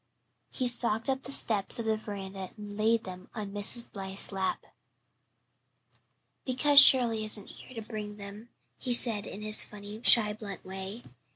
[0.49, 3.91] He stalked up the steps of the veranda and laid them on Mrs.
[3.93, 4.65] Blythe's lap.
[6.43, 11.03] "Because Shirley isn't here to bring them," he said in his funny, shy, blunt way.